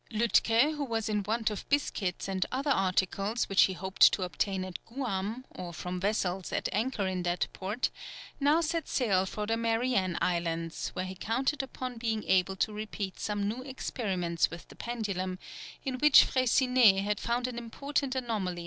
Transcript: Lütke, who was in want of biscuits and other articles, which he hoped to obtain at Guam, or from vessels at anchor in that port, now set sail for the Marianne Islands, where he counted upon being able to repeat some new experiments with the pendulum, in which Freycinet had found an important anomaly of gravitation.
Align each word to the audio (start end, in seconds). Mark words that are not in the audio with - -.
Lütke, 0.11 0.73
who 0.75 0.83
was 0.83 1.07
in 1.09 1.21
want 1.21 1.51
of 1.51 1.69
biscuits 1.69 2.27
and 2.27 2.43
other 2.51 2.71
articles, 2.71 3.47
which 3.47 3.65
he 3.65 3.73
hoped 3.73 4.01
to 4.13 4.23
obtain 4.23 4.65
at 4.65 4.83
Guam, 4.87 5.45
or 5.51 5.73
from 5.75 5.99
vessels 5.99 6.51
at 6.51 6.67
anchor 6.71 7.05
in 7.05 7.21
that 7.21 7.45
port, 7.53 7.91
now 8.39 8.61
set 8.61 8.87
sail 8.87 9.27
for 9.27 9.45
the 9.45 9.57
Marianne 9.57 10.17
Islands, 10.19 10.89
where 10.95 11.05
he 11.05 11.13
counted 11.13 11.61
upon 11.61 11.99
being 11.99 12.23
able 12.23 12.55
to 12.55 12.73
repeat 12.73 13.19
some 13.19 13.47
new 13.47 13.61
experiments 13.61 14.49
with 14.49 14.67
the 14.69 14.75
pendulum, 14.75 15.37
in 15.85 15.99
which 15.99 16.23
Freycinet 16.23 17.03
had 17.03 17.19
found 17.19 17.47
an 17.47 17.59
important 17.59 18.15
anomaly 18.15 18.37
of 18.39 18.45
gravitation. 18.55 18.59